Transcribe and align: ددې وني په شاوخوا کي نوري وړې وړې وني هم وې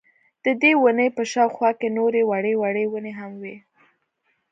ددې 0.43 0.71
وني 0.83 1.07
په 1.17 1.23
شاوخوا 1.31 1.69
کي 1.79 1.87
نوري 1.97 2.23
وړې 2.29 2.53
وړې 2.61 2.85
وني 2.93 3.13
هم 3.19 3.31
وې 3.41 3.55